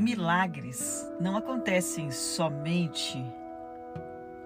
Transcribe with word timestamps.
milagres 0.00 1.06
não 1.20 1.36
acontecem 1.36 2.10
somente 2.10 3.22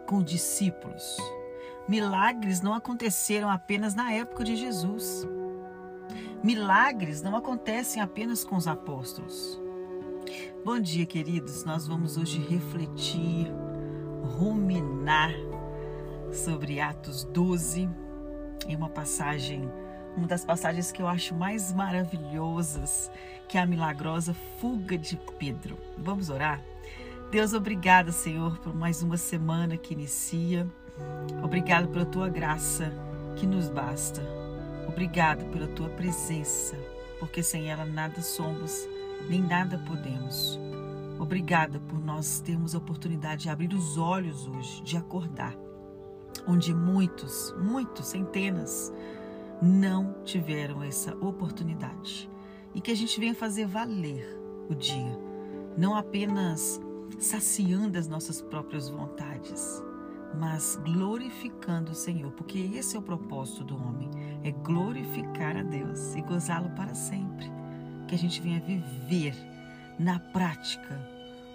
com 0.04 0.20
discípulos. 0.20 1.16
Milagres 1.88 2.60
não 2.60 2.74
aconteceram 2.74 3.48
apenas 3.48 3.94
na 3.94 4.12
época 4.12 4.42
de 4.42 4.56
Jesus. 4.56 5.26
Milagres 6.42 7.22
não 7.22 7.36
acontecem 7.36 8.02
apenas 8.02 8.42
com 8.42 8.56
os 8.56 8.66
apóstolos. 8.66 9.60
Bom 10.64 10.80
dia, 10.80 11.06
queridos. 11.06 11.64
Nós 11.64 11.86
vamos 11.86 12.16
hoje 12.16 12.40
refletir, 12.40 13.46
ruminar 14.36 15.32
sobre 16.32 16.80
Atos 16.80 17.22
12, 17.24 17.88
em 18.66 18.74
uma 18.74 18.88
passagem, 18.88 19.70
uma 20.16 20.26
das 20.26 20.44
passagens 20.44 20.92
que 20.92 21.02
eu 21.02 21.08
acho 21.08 21.34
mais 21.34 21.72
maravilhosas, 21.72 23.10
que 23.48 23.58
é 23.58 23.60
a 23.60 23.66
milagrosa 23.66 24.34
fuga 24.60 24.96
de 24.96 25.16
Pedro. 25.38 25.76
Vamos 25.98 26.30
orar? 26.30 26.62
Deus, 27.30 27.52
obrigada, 27.52 28.12
Senhor, 28.12 28.58
por 28.58 28.74
mais 28.74 29.02
uma 29.02 29.16
semana 29.16 29.76
que 29.76 29.94
inicia. 29.94 30.66
Obrigado 31.42 31.88
pela 31.88 32.06
tua 32.06 32.28
graça 32.28 32.92
que 33.36 33.46
nos 33.46 33.68
basta. 33.68 34.22
Obrigado 34.86 35.44
pela 35.46 35.66
tua 35.66 35.88
presença, 35.88 36.76
porque 37.18 37.42
sem 37.42 37.68
ela 37.68 37.84
nada 37.84 38.22
somos, 38.22 38.88
nem 39.28 39.42
nada 39.42 39.78
podemos. 39.78 40.58
Obrigada 41.18 41.80
por 41.80 41.98
nós 41.98 42.40
termos 42.40 42.74
a 42.74 42.78
oportunidade 42.78 43.42
de 43.42 43.48
abrir 43.50 43.72
os 43.74 43.96
olhos 43.98 44.46
hoje, 44.46 44.82
de 44.82 44.96
acordar, 44.96 45.56
onde 46.46 46.72
muitos, 46.74 47.54
muitos, 47.58 48.06
centenas, 48.06 48.92
não 49.64 50.14
tiveram 50.24 50.82
essa 50.82 51.16
oportunidade. 51.16 52.30
E 52.74 52.80
que 52.80 52.90
a 52.90 52.94
gente 52.94 53.18
venha 53.18 53.34
fazer 53.34 53.66
valer 53.66 54.38
o 54.68 54.74
dia, 54.74 55.18
não 55.76 55.94
apenas 55.96 56.80
saciando 57.18 57.98
as 57.98 58.06
nossas 58.08 58.42
próprias 58.42 58.88
vontades, 58.88 59.82
mas 60.38 60.76
glorificando 60.84 61.92
o 61.92 61.94
Senhor, 61.94 62.32
porque 62.32 62.58
esse 62.74 62.96
é 62.96 62.98
o 62.98 63.02
propósito 63.02 63.64
do 63.64 63.76
homem, 63.76 64.10
é 64.42 64.50
glorificar 64.50 65.56
a 65.56 65.62
Deus 65.62 66.14
e 66.14 66.22
gozá-lo 66.22 66.70
para 66.70 66.94
sempre. 66.94 67.50
Que 68.08 68.14
a 68.14 68.18
gente 68.18 68.42
venha 68.42 68.60
viver 68.60 69.34
na 69.98 70.18
prática 70.18 71.00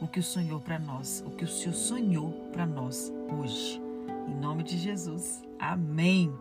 o 0.01 0.07
que 0.07 0.19
o 0.19 0.23
sonhou 0.23 0.61
para 0.61 0.79
nós, 0.79 1.23
o 1.27 1.31
que 1.31 1.43
o 1.43 1.47
Senhor 1.47 1.75
sonhou 1.75 2.31
para 2.53 2.65
nós 2.65 3.13
hoje. 3.37 3.81
Em 4.27 4.35
nome 4.35 4.63
de 4.63 4.77
Jesus. 4.77 5.43
Amém. 5.59 6.33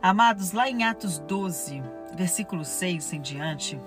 Amados, 0.00 0.52
lá 0.52 0.70
em 0.70 0.84
Atos 0.84 1.18
12, 1.18 1.82
versículo 2.14 2.64
6 2.64 3.14
em 3.14 3.20
diante, 3.20 3.80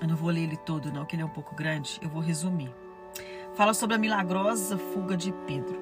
eu 0.00 0.06
não 0.06 0.14
vou 0.14 0.30
ler 0.30 0.44
ele 0.44 0.56
todo 0.56 0.92
não, 0.92 1.04
que 1.04 1.16
ele 1.16 1.22
é 1.22 1.26
um 1.26 1.30
pouco 1.30 1.56
grande, 1.56 1.98
eu 2.00 2.08
vou 2.08 2.22
resumir. 2.22 2.72
Fala 3.56 3.74
sobre 3.74 3.96
a 3.96 3.98
milagrosa 3.98 4.78
fuga 4.78 5.16
de 5.16 5.32
Pedro. 5.44 5.76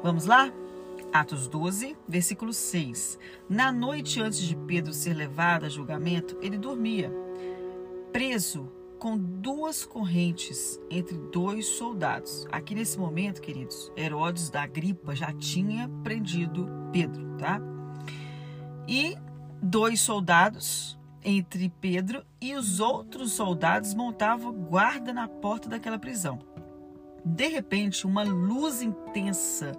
Vamos 0.00 0.26
lá? 0.26 0.52
Atos 1.12 1.48
12, 1.48 1.96
versículo 2.06 2.52
6. 2.52 3.18
Na 3.48 3.72
noite 3.72 4.20
antes 4.20 4.38
de 4.38 4.54
Pedro 4.54 4.92
ser 4.92 5.14
levado 5.14 5.66
a 5.66 5.68
julgamento, 5.68 6.38
ele 6.40 6.56
dormia, 6.56 7.12
preso 8.12 8.70
com 8.96 9.18
duas 9.18 9.84
correntes 9.84 10.80
entre 10.88 11.18
dois 11.18 11.66
soldados. 11.66 12.46
Aqui 12.52 12.76
nesse 12.76 12.96
momento, 12.96 13.40
queridos, 13.40 13.90
Herodes 13.96 14.50
da 14.50 14.64
Gripa 14.68 15.16
já 15.16 15.32
tinha 15.32 15.90
prendido 16.04 16.68
Pedro, 16.92 17.36
tá? 17.38 17.60
E 18.88 19.18
dois 19.62 20.00
soldados 20.00 20.98
entre 21.22 21.68
Pedro 21.68 22.24
e 22.40 22.54
os 22.54 22.80
outros 22.80 23.32
soldados 23.32 23.92
montavam 23.92 24.50
guarda 24.50 25.12
na 25.12 25.28
porta 25.28 25.68
daquela 25.68 25.98
prisão. 25.98 26.38
De 27.22 27.48
repente, 27.48 28.06
uma 28.06 28.22
luz 28.22 28.80
intensa 28.80 29.72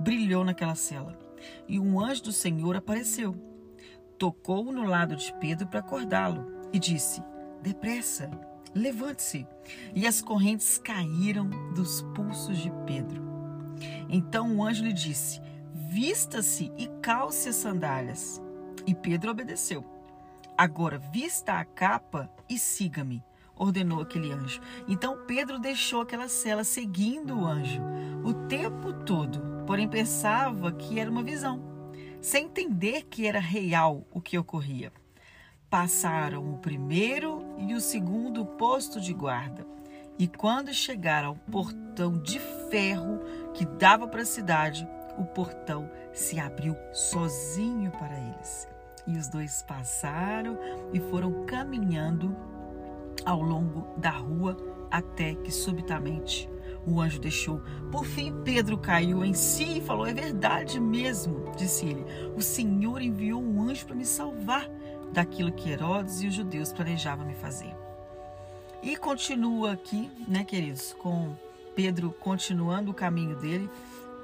brilhou 0.00 0.44
naquela 0.44 0.74
cela 0.74 1.16
e 1.68 1.78
um 1.78 2.00
anjo 2.00 2.24
do 2.24 2.32
Senhor 2.32 2.74
apareceu. 2.74 3.32
Tocou 4.18 4.72
no 4.72 4.82
lado 4.82 5.14
de 5.14 5.32
Pedro 5.34 5.68
para 5.68 5.78
acordá-lo 5.78 6.44
e 6.72 6.80
disse: 6.80 7.22
Depressa, 7.62 8.28
levante-se. 8.74 9.46
E 9.94 10.04
as 10.04 10.20
correntes 10.20 10.78
caíram 10.78 11.48
dos 11.74 12.02
pulsos 12.16 12.58
de 12.58 12.72
Pedro. 12.84 13.22
Então 14.08 14.56
o 14.56 14.64
anjo 14.64 14.82
lhe 14.82 14.92
disse: 14.92 15.40
Vista-se 15.72 16.72
e 16.76 16.88
calce 17.00 17.50
as 17.50 17.56
sandálias. 17.56 18.42
E 18.88 18.94
Pedro 18.94 19.30
obedeceu. 19.30 19.84
Agora, 20.56 20.96
vista 20.96 21.60
a 21.60 21.64
capa 21.64 22.30
e 22.48 22.58
siga-me 22.58 23.22
ordenou 23.54 24.00
aquele 24.00 24.32
anjo. 24.32 24.62
Então 24.86 25.26
Pedro 25.26 25.58
deixou 25.58 26.00
aquela 26.00 26.28
cela 26.28 26.64
seguindo 26.64 27.40
o 27.40 27.46
anjo 27.46 27.82
o 28.24 28.32
tempo 28.46 28.92
todo, 28.92 29.64
porém 29.66 29.88
pensava 29.88 30.72
que 30.72 30.98
era 30.98 31.10
uma 31.10 31.22
visão, 31.22 31.60
sem 32.20 32.46
entender 32.46 33.04
que 33.10 33.26
era 33.26 33.40
real 33.40 34.06
o 34.10 34.20
que 34.20 34.38
ocorria. 34.38 34.92
Passaram 35.68 36.50
o 36.54 36.58
primeiro 36.58 37.44
e 37.58 37.74
o 37.74 37.80
segundo 37.80 38.46
posto 38.46 39.00
de 39.00 39.12
guarda. 39.12 39.66
E 40.18 40.26
quando 40.26 40.72
chegaram 40.72 41.28
ao 41.28 41.36
portão 41.36 42.18
de 42.18 42.38
ferro 42.70 43.20
que 43.52 43.66
dava 43.66 44.08
para 44.08 44.22
a 44.22 44.26
cidade, 44.26 44.88
o 45.18 45.24
portão 45.24 45.90
se 46.12 46.40
abriu 46.40 46.74
sozinho 46.92 47.90
para 47.92 48.18
eles. 48.18 48.77
E 49.08 49.16
os 49.16 49.26
dois 49.26 49.62
passaram 49.62 50.58
e 50.92 51.00
foram 51.00 51.46
caminhando 51.46 52.36
ao 53.24 53.40
longo 53.40 53.88
da 53.96 54.10
rua 54.10 54.54
até 54.90 55.34
que 55.34 55.50
subitamente 55.50 56.48
o 56.86 57.00
anjo 57.00 57.18
deixou. 57.18 57.62
Por 57.90 58.04
fim, 58.04 58.34
Pedro 58.44 58.76
caiu 58.76 59.24
em 59.24 59.32
si 59.32 59.78
e 59.78 59.80
falou: 59.80 60.06
É 60.06 60.12
verdade 60.12 60.78
mesmo, 60.78 61.50
disse 61.56 61.86
ele. 61.86 62.04
O 62.36 62.42
Senhor 62.42 63.00
enviou 63.00 63.42
um 63.42 63.62
anjo 63.62 63.86
para 63.86 63.96
me 63.96 64.04
salvar 64.04 64.68
daquilo 65.12 65.52
que 65.52 65.70
Herodes 65.70 66.20
e 66.20 66.26
os 66.26 66.34
judeus 66.34 66.70
planejavam 66.70 67.26
me 67.26 67.34
fazer. 67.34 67.74
E 68.82 68.94
continua 68.94 69.72
aqui, 69.72 70.10
né, 70.28 70.44
queridos, 70.44 70.94
com 70.98 71.34
Pedro 71.74 72.12
continuando 72.12 72.90
o 72.90 72.94
caminho 72.94 73.36
dele 73.36 73.68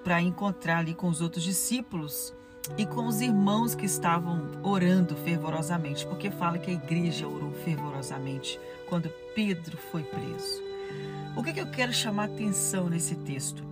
para 0.05 0.21
encontrar 0.21 0.79
ali 0.79 0.95
com 0.95 1.09
os 1.09 1.21
outros 1.21 1.43
discípulos 1.43 2.35
e 2.77 2.87
com 2.87 3.07
os 3.07 3.21
irmãos 3.21 3.75
que 3.75 3.87
estavam 3.87 4.51
orando 4.63 5.15
fervorosamente, 5.17 6.07
porque 6.07 6.31
fala 6.31 6.59
que 6.59 6.71
a 6.71 6.75
igreja 6.75 7.29
orou 7.29 7.53
fervorosamente 7.65 8.59
quando 8.89 9.13
Pedro 9.35 9.77
foi 9.91 10.03
preso. 10.03 10.63
O 11.37 11.43
que, 11.43 11.53
que 11.53 11.61
eu 11.61 11.71
quero 11.71 11.93
chamar 11.93 12.25
atenção 12.25 12.89
nesse 12.89 13.17
texto? 13.17 13.63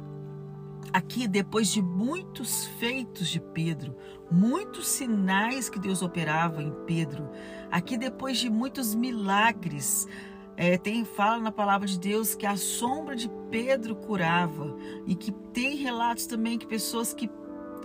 Aqui, 0.93 1.27
depois 1.27 1.69
de 1.69 1.81
muitos 1.81 2.67
feitos 2.79 3.29
de 3.29 3.41
Pedro, 3.41 3.97
muitos 4.31 4.89
sinais 4.89 5.71
que 5.71 5.79
Deus 5.79 6.03
operava 6.03 6.63
em 6.63 6.71
Pedro, 6.87 7.31
aqui 7.71 7.97
depois 7.97 8.37
de 8.39 8.51
muitos 8.51 8.95
milagres, 8.95 10.07
é, 10.55 10.77
tem 10.77 11.05
fala 11.05 11.39
na 11.39 11.51
palavra 11.51 11.87
de 11.89 11.99
Deus 11.99 12.35
que 12.35 12.45
a 12.45 12.57
sombra 12.57 13.17
de 13.17 13.31
Pedro 13.51 13.97
curava 13.97 14.77
e 15.07 15.15
que 15.15 15.33
tem 15.53 15.77
relatos 15.77 16.27
também 16.27 16.59
que 16.59 16.67
pessoas 16.67 17.15
que 17.15 17.31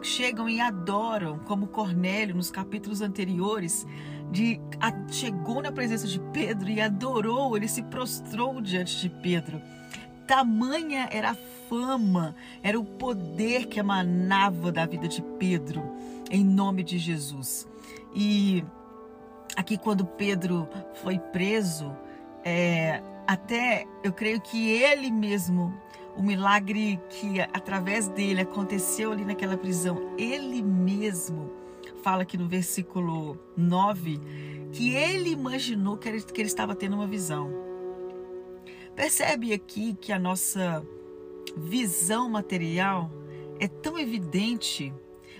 chegam 0.01 0.47
e 0.49 0.59
adoram, 0.59 1.39
como 1.39 1.67
Cornélio 1.67 2.35
nos 2.35 2.51
capítulos 2.51 3.01
anteriores, 3.01 3.85
de 4.31 4.59
a, 4.79 4.91
chegou 5.11 5.61
na 5.61 5.71
presença 5.71 6.07
de 6.07 6.19
Pedro 6.31 6.69
e 6.69 6.81
adorou, 6.81 7.55
ele 7.55 7.67
se 7.67 7.81
prostrou 7.83 8.61
diante 8.61 8.99
de 8.99 9.09
Pedro. 9.09 9.61
Tamanha 10.27 11.07
era 11.11 11.31
a 11.31 11.37
fama, 11.69 12.35
era 12.61 12.77
o 12.77 12.83
poder 12.83 13.67
que 13.67 13.79
emanava 13.79 14.71
da 14.71 14.85
vida 14.85 15.07
de 15.07 15.21
Pedro, 15.39 15.81
em 16.29 16.43
nome 16.43 16.83
de 16.83 16.97
Jesus. 16.97 17.65
E 18.13 18.63
aqui, 19.55 19.77
quando 19.77 20.05
Pedro 20.05 20.67
foi 21.01 21.17
preso, 21.17 21.95
é, 22.43 23.01
até 23.25 23.85
eu 24.03 24.11
creio 24.11 24.41
que 24.41 24.69
ele 24.69 25.09
mesmo 25.09 25.73
o 26.17 26.23
milagre 26.23 26.99
que 27.09 27.39
através 27.39 28.07
dele 28.09 28.41
aconteceu 28.41 29.11
ali 29.11 29.23
naquela 29.23 29.55
prisão, 29.55 30.15
ele 30.17 30.63
mesmo 30.63 31.51
fala 32.01 32.23
aqui 32.23 32.37
no 32.37 32.47
versículo 32.47 33.37
9 33.55 34.19
que 34.71 34.95
ele 34.95 35.29
imaginou 35.29 35.95
que 35.95 36.09
ele, 36.09 36.21
que 36.21 36.41
ele 36.41 36.47
estava 36.47 36.75
tendo 36.75 36.95
uma 36.95 37.07
visão. 37.07 37.51
Percebe 38.95 39.53
aqui 39.53 39.93
que 39.93 40.11
a 40.11 40.17
nossa 40.17 40.83
visão 41.55 42.27
material 42.29 43.11
é 43.59 43.67
tão 43.67 43.97
evidente, 43.97 44.91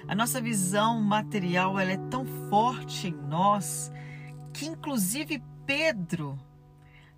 a 0.07 0.13
nossa 0.13 0.39
visão 0.39 1.01
material 1.01 1.79
ela 1.79 1.91
é 1.91 1.97
tão 1.97 2.23
forte 2.49 3.07
em 3.07 3.15
nós 3.27 3.91
que 4.53 4.67
inclusive 4.67 5.41
Pedro 5.65 6.37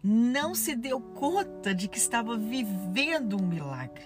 não 0.03 0.55
se 0.55 0.75
deu 0.75 0.99
conta 1.01 1.73
de 1.73 1.87
que 1.87 1.97
estava 1.97 2.37
vivendo 2.37 3.37
um 3.41 3.45
milagre. 3.45 4.05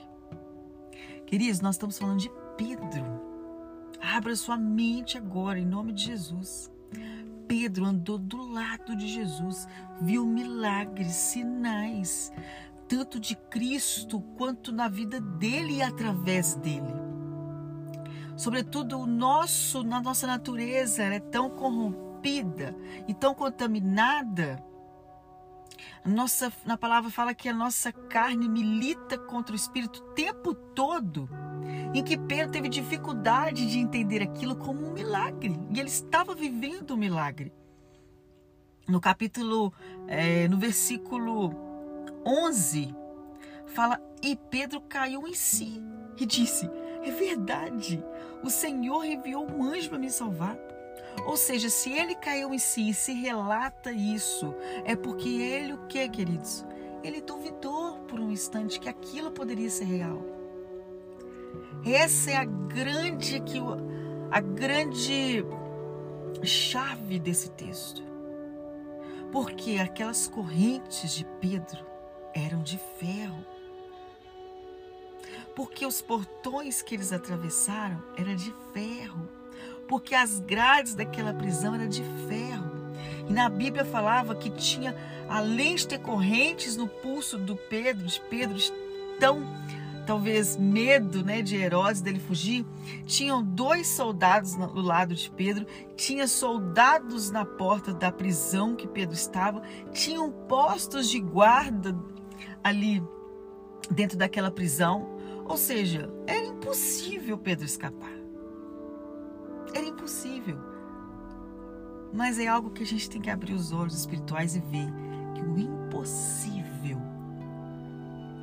Queridos, 1.26 1.62
nós 1.62 1.76
estamos 1.76 1.98
falando 1.98 2.20
de 2.20 2.32
Pedro. 2.58 3.22
Abra 4.02 4.36
sua 4.36 4.58
mente 4.58 5.18
agora, 5.18 5.60
em 5.60 5.66
nome 5.66 5.94
de 5.94 6.06
Jesus. 6.06 6.72
Pedro 7.48 7.86
andou 7.86 8.18
do 8.18 8.38
lado 8.38 8.96
de 8.96 9.08
Jesus, 9.08 9.68
viu 10.02 10.26
milagres, 10.26 11.14
sinais, 11.14 12.32
tanto 12.88 13.20
de 13.20 13.36
Cristo 13.36 14.22
quanto 14.38 14.72
na 14.72 14.88
vida 14.88 15.20
dele 15.20 15.78
e 15.78 15.82
através 15.82 16.56
dele. 16.56 16.94
Sobretudo 18.36 19.00
o 19.00 19.06
nosso, 19.06 19.84
na 19.84 20.02
nossa 20.02 20.26
natureza, 20.26 21.04
é 21.04 21.20
tão 21.20 21.50
corrompida 21.50 22.76
e 23.08 23.14
tão 23.14 23.36
contaminada. 23.36 24.64
Nossa, 26.06 26.52
na 26.66 26.78
palavra 26.78 27.10
fala 27.10 27.34
que 27.34 27.48
a 27.48 27.54
nossa 27.54 27.92
carne 27.92 28.48
milita 28.48 29.18
contra 29.18 29.54
o 29.54 29.56
espírito 29.56 30.00
o 30.00 30.14
tempo 30.14 30.54
todo 30.54 31.30
em 31.94 32.04
que 32.04 32.18
Pedro 32.18 32.52
teve 32.52 32.70
dificuldade 32.70 33.66
de 33.70 33.80
entender 33.80 34.22
aquilo 34.22 34.56
como 34.56 34.86
um 34.86 34.94
milagre. 34.94 35.60
E 35.70 35.80
ele 35.80 35.90
estava 35.90 36.34
vivendo 36.34 36.94
um 36.94 36.98
milagre. 36.98 37.54
No 38.88 39.00
capítulo, 39.00 39.72
é, 40.08 40.48
no 40.48 40.58
versículo 40.58 41.54
11, 42.26 42.94
fala: 43.68 44.02
E 44.22 44.36
Pedro 44.36 44.82
caiu 44.82 45.28
em 45.28 45.34
si 45.34 45.82
e 46.18 46.26
disse: 46.26 46.70
É 47.02 47.12
verdade, 47.12 48.04
o 48.44 48.50
Senhor 48.50 49.06
enviou 49.06 49.50
um 49.50 49.64
anjo 49.64 49.90
para 49.90 50.00
me 50.00 50.10
salvar. 50.10 50.58
Ou 51.26 51.38
seja, 51.38 51.70
se 51.70 51.92
ele 51.92 52.16
caiu 52.16 52.54
em 52.54 52.58
si 52.58 52.90
e 52.90 52.94
se 52.94 53.14
relata 53.14 53.92
isso, 53.92 54.54
é 54.84 54.96
porque 54.96 55.30
ele 55.30 55.74
o 55.74 55.88
que, 55.88 56.08
queridos? 56.10 56.66
Ele 57.04 57.22
duvidou 57.22 57.98
por 58.08 58.20
um 58.20 58.32
instante 58.32 58.80
que 58.80 58.90
aquilo 58.90 59.32
poderia 59.32 59.70
ser 59.70 59.86
real. 59.86 60.24
Essa 61.86 62.32
é 62.32 62.36
a 62.38 62.46
grande 62.46 63.42
que 63.42 63.60
a 64.32 64.40
grande 64.40 65.46
chave 66.44 67.20
desse 67.20 67.52
texto. 67.52 68.02
Porque 69.32 69.78
aquelas 69.78 70.28
correntes 70.28 71.12
de 71.12 71.26
Pedro 71.42 71.86
eram 72.34 72.64
de 72.64 72.80
ferro. 72.98 73.46
Porque 75.56 75.86
os 75.86 76.02
portões 76.02 76.82
que 76.82 76.96
eles 76.96 77.12
atravessaram 77.12 78.02
eram 78.18 78.36
de 78.36 78.54
ferro. 78.74 79.28
Porque 79.88 80.16
as 80.16 80.40
grades 80.40 80.96
daquela 80.96 81.34
prisão 81.34 81.76
eram 81.76 81.88
de 81.88 82.04
ferro. 82.28 82.72
E 83.28 83.34
na 83.34 83.50
Bíblia 83.50 83.86
falava 83.86 84.36
que 84.36 84.50
tinha, 84.50 84.96
além 85.30 85.76
de 85.76 85.88
ter 85.88 86.00
correntes 86.00 86.76
no 86.76 86.88
pulso 86.88 87.38
do 87.38 87.56
Pedro, 87.56 88.06
de 88.06 88.20
Pedro 88.22 88.58
tão 89.20 89.46
talvez 90.06 90.58
medo 90.58 91.24
né, 91.24 91.42
de 91.42 91.56
Herodes 91.56 92.02
dele 92.02 92.20
fugir, 92.20 92.66
tinham 93.06 93.42
dois 93.42 93.88
soldados 93.88 94.56
no 94.56 94.82
lado 94.82 95.16
de 95.16 95.30
Pedro, 95.32 95.66
tinha 95.96 96.28
soldados 96.28 97.32
na 97.32 97.46
porta 97.46 97.94
da 97.94 98.12
prisão 98.12 98.76
que 98.76 98.88
Pedro 98.88 99.16
estava, 99.16 99.62
tinham 99.92 100.32
postos 100.32 101.10
de 101.10 101.20
guarda 101.20 101.98
ali 102.64 103.02
dentro 103.90 104.18
daquela 104.18 104.52
prisão. 104.52 105.10
Ou 105.46 105.58
seja, 105.58 106.10
era 106.26 106.46
impossível 106.46 107.38
Pedro 107.38 107.66
escapar. 107.66 108.23
Era 110.24 110.34
impossível. 110.34 110.58
Mas 112.14 112.40
é 112.40 112.48
algo 112.48 112.70
que 112.70 112.84
a 112.84 112.86
gente 112.86 113.10
tem 113.10 113.22
que 113.22 113.30
abrir 113.30 113.54
os 113.54 113.72
olhos 113.72 113.96
espirituais 113.96 114.56
e 114.56 114.60
ver 114.60 114.88
que 115.36 115.42
o 115.42 115.58
impossível 115.58 117.02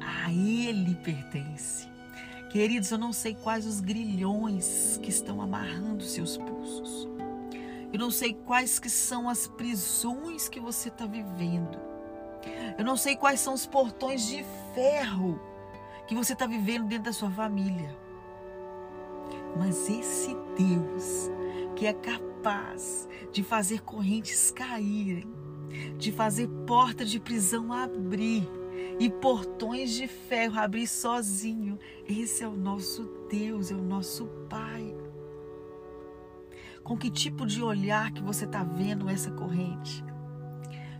a 0.00 0.31
Ele 0.31 0.94
pertence. 0.97 1.88
Queridos, 2.50 2.91
eu 2.91 2.99
não 2.99 3.12
sei 3.12 3.35
quais 3.35 3.65
os 3.65 3.81
grilhões 3.81 4.99
que 5.03 5.09
estão 5.09 5.41
amarrando 5.41 6.03
seus 6.03 6.37
pulsos. 6.37 7.09
Eu 7.93 7.99
não 7.99 8.11
sei 8.11 8.35
quais 8.35 8.79
que 8.79 8.91
são 8.91 9.29
as 9.29 9.47
prisões 9.47 10.49
que 10.49 10.61
você 10.61 10.88
está 10.88 11.06
vivendo. 11.06 11.79
Eu 12.76 12.85
não 12.85 12.97
sei 12.97 13.17
quais 13.17 13.41
são 13.41 13.55
os 13.55 13.67
portões 13.67 14.26
de 14.26 14.44
ferro 14.75 15.41
que 16.06 16.15
você 16.15 16.33
está 16.33 16.47
vivendo 16.47 16.88
dentro 16.88 17.05
da 17.05 17.12
sua 17.12 17.31
família. 17.31 17.97
Mas 19.56 19.88
esse 19.88 20.35
Deus 20.56 21.31
que 21.76 21.87
é 21.87 21.93
capaz 21.93 23.08
de 23.32 23.43
fazer 23.43 23.82
correntes 23.82 24.50
caírem, 24.50 25.26
de 25.97 26.11
fazer 26.11 26.49
porta 26.67 27.05
de 27.05 27.20
prisão 27.20 27.73
abrir, 27.73 28.49
e 28.99 29.08
portões 29.08 29.93
de 29.93 30.06
ferro 30.06 30.58
abrir 30.58 30.87
sozinho. 30.87 31.79
Esse 32.06 32.44
é 32.44 32.49
o 32.49 32.56
nosso 32.56 33.05
Deus, 33.31 33.70
é 33.70 33.75
o 33.75 33.82
nosso 33.82 34.26
Pai. 34.49 34.94
Com 36.82 36.97
que 36.97 37.11
tipo 37.11 37.47
de 37.47 37.62
olhar 37.62 38.11
que 38.11 38.23
você 38.23 38.44
está 38.44 38.64
vendo 38.64 39.08
essa 39.08 39.31
corrente? 39.31 40.05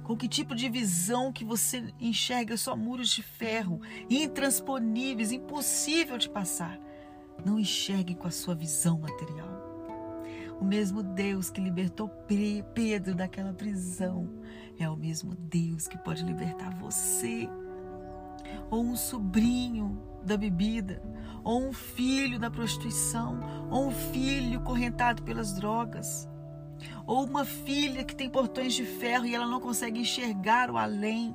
Com 0.03 0.17
que 0.17 0.29
tipo 0.29 0.55
de 0.55 0.69
visão 0.69 1.33
que 1.33 1.45
você 1.45 1.93
enxerga 2.01 2.57
só 2.57 2.77
muros 2.77 3.11
de 3.11 3.23
ferro, 3.23 3.81
intransponíveis, 4.09 5.31
impossível 5.31 6.19
de 6.19 6.29
passar? 6.29 6.79
Não 7.45 7.59
enxergue 7.59 8.15
com 8.15 8.27
a 8.27 8.31
sua 8.31 8.55
visão 8.55 8.99
material. 8.99 9.70
O 10.61 10.65
mesmo 10.65 11.03
Deus 11.03 11.49
que 11.49 11.59
libertou 11.59 12.07
Pedro 12.75 13.15
daquela 13.15 13.55
prisão 13.55 14.29
é 14.79 14.89
o 14.89 14.97
mesmo 14.97 15.35
Deus 15.35 15.89
que 15.89 15.97
pode 15.97 16.23
libertar 16.23 16.71
você. 16.75 17.49
Ou 18.71 18.85
um 18.85 18.95
sobrinho 18.95 19.99
da 20.23 20.37
bebida, 20.37 21.03
ou 21.43 21.67
um 21.67 21.73
filho 21.73 22.39
da 22.39 22.51
prostituição, 22.51 23.41
ou 23.71 23.89
um 23.89 23.91
filho 23.91 24.61
correntado 24.61 25.23
pelas 25.23 25.55
drogas, 25.55 26.29
ou 27.07 27.25
uma 27.25 27.47
filha 27.47 28.05
que 28.05 28.15
tem 28.15 28.29
portões 28.29 28.75
de 28.75 28.85
ferro 28.85 29.25
e 29.25 29.35
ela 29.35 29.47
não 29.47 29.61
consegue 29.61 30.01
enxergar 30.01 30.71
o 30.71 30.77
além, 30.77 31.35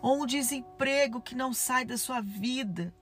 ou 0.00 0.22
um 0.22 0.26
desemprego 0.26 1.20
que 1.20 1.34
não 1.34 1.52
sai 1.52 1.84
da 1.84 1.98
sua 1.98 2.20
vida, 2.20 2.94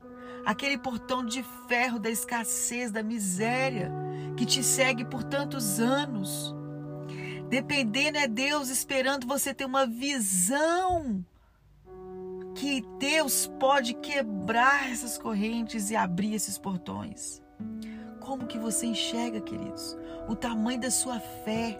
aquele 0.47 0.79
portão 0.79 1.25
de 1.25 1.43
ferro 1.69 1.99
da 1.99 2.09
escassez, 2.09 2.91
da 2.91 3.03
miséria 3.03 4.10
que 4.40 4.46
te 4.46 4.62
segue 4.62 5.04
por 5.04 5.22
tantos 5.22 5.78
anos. 5.78 6.56
Dependendo 7.50 8.16
é 8.16 8.26
Deus 8.26 8.70
esperando 8.70 9.26
você 9.26 9.52
ter 9.52 9.66
uma 9.66 9.87
visão 9.87 11.22
que 12.54 12.82
Deus 12.98 13.46
pode 13.60 13.92
quebrar 13.92 14.90
essas 14.90 15.19
correntes 15.19 15.90
e 15.90 15.96
abrir 15.96 16.32
esses 16.32 16.56
portões. 16.56 17.42
Como 18.19 18.46
que 18.46 18.58
você 18.58 18.87
enxerga, 18.87 19.42
queridos? 19.42 19.94
O 20.26 20.34
tamanho 20.34 20.81
da 20.81 20.90
sua 20.90 21.20
fé. 21.20 21.78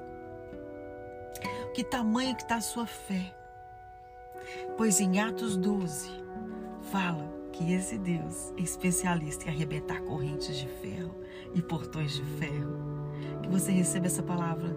Que 1.73 1.83
tamanho 1.83 2.37
que 2.37 2.43
está 2.43 2.57
a 2.57 2.61
sua 2.61 2.87
fé? 2.87 3.35
Pois 4.77 5.01
em 5.01 5.19
Atos 5.19 5.57
12 5.57 6.11
fala 6.93 7.40
que 7.53 7.73
esse 7.73 7.99
Deus 7.99 8.53
é 8.57 8.63
especialista 8.63 9.47
em 9.47 9.49
arrebentar 9.49 10.01
correntes 10.03 10.57
de 10.57 10.67
ferro 10.67 11.15
e 11.55 11.61
portões 11.63 12.13
de 12.13 12.25
ferro. 12.39 12.79
Que 13.43 13.49
você 13.49 13.73
receba 13.73 14.07
essa 14.07 14.23
palavra 14.23 14.75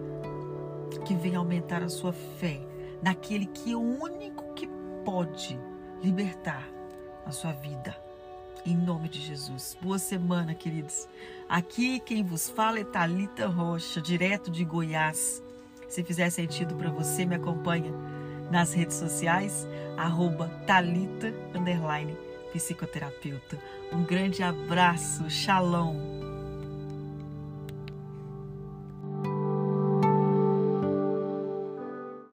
que 1.05 1.15
vem 1.15 1.35
aumentar 1.35 1.83
a 1.83 1.89
sua 1.89 2.13
fé 2.13 2.61
naquele 3.01 3.45
que 3.45 3.71
é 3.71 3.75
o 3.75 3.79
único 3.79 4.53
que 4.53 4.67
pode 5.03 5.59
libertar 6.01 6.67
a 7.25 7.31
sua 7.31 7.51
vida. 7.51 7.95
Em 8.65 8.75
nome 8.75 9.09
de 9.09 9.19
Jesus. 9.19 9.77
Boa 9.81 9.99
semana, 9.99 10.53
queridos. 10.53 11.07
Aqui 11.49 11.99
quem 11.99 12.23
vos 12.23 12.49
fala 12.49 12.79
é 12.79 12.83
Talita 12.83 13.47
Rocha, 13.47 14.01
direto 14.01 14.49
de 14.49 14.63
Goiás. 14.63 15.43
Se 15.89 16.03
fizer 16.03 16.29
sentido 16.29 16.75
para 16.75 16.89
você, 16.89 17.25
me 17.25 17.35
acompanha 17.35 17.91
nas 18.49 18.73
redes 18.73 18.95
sociais, 18.95 19.67
arroba 19.97 20.49
underline, 21.53 22.17
psicoterapeuta. 22.53 23.57
Um 23.91 24.03
grande 24.03 24.43
abraço, 24.43 25.29
shalom. 25.29 26.22